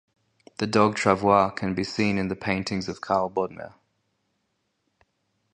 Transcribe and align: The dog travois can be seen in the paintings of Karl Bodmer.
The 0.57 0.65
dog 0.65 0.95
travois 0.95 1.51
can 1.51 1.75
be 1.75 1.83
seen 1.83 2.17
in 2.17 2.27
the 2.27 2.35
paintings 2.35 2.89
of 2.89 3.01
Karl 3.01 3.29
Bodmer. 3.29 3.75